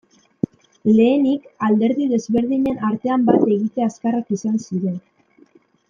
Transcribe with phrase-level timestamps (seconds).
[0.99, 4.99] Lehenik, alderdi desberdinen artean bat egite azkarrak izan ziren.